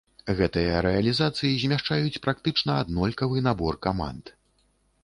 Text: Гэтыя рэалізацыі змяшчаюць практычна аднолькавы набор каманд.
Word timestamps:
Гэтыя 0.37 0.79
рэалізацыі 0.85 1.59
змяшчаюць 1.65 2.21
практычна 2.25 2.79
аднолькавы 2.85 3.49
набор 3.51 3.81
каманд. 3.89 4.35